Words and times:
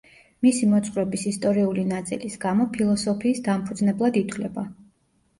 მისი 0.43 0.67
მოძღვრების 0.69 1.25
ისტორიული 1.31 1.83
ნაწილის 1.89 2.37
გამო 2.45 2.65
ფილოსოფიის 2.77 3.41
დამფუძნებლად 3.49 4.17
ითვლება. 4.23 4.65